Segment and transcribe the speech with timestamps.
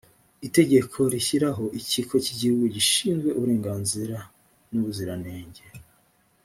[0.47, 4.17] itegeko rishyiraho ikigo cy’igihugu gishinzwe ubugenzuzi
[4.71, 5.63] n’ubuziranenge